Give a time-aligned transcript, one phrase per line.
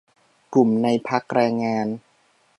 [0.53, 1.87] กลุ่มในพรรคแรงงาน